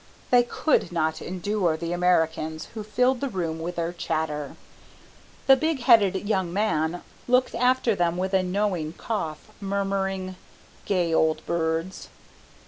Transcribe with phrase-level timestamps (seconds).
[0.31, 4.55] They could not endure the Americans, who filled the room with their chatter.
[5.45, 10.37] The big headed young man looked after them with a knowing cough, murmuring,
[10.85, 12.09] "Gay old birds!"